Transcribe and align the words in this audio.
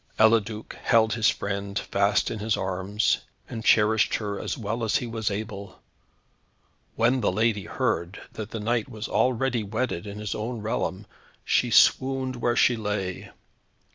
Eliduc 0.19 0.73
held 0.81 1.13
his 1.13 1.29
friend 1.29 1.77
fast 1.77 2.31
in 2.31 2.39
his 2.39 2.57
arms, 2.57 3.19
and 3.47 3.63
cherished 3.63 4.15
her 4.15 4.39
as 4.39 4.57
well 4.57 4.83
as 4.83 4.95
he 4.95 5.05
was 5.05 5.29
able. 5.29 5.79
When 6.95 7.21
the 7.21 7.31
lady 7.31 7.65
heard 7.65 8.19
that 8.33 8.51
her 8.51 8.59
knight 8.59 8.89
was 8.89 9.07
already 9.07 9.61
wedded 9.61 10.07
in 10.07 10.17
his 10.17 10.33
own 10.33 10.59
realm, 10.63 11.05
she 11.45 11.69
swooned 11.69 12.37
where 12.37 12.55
she 12.55 12.75
lay. 12.75 13.29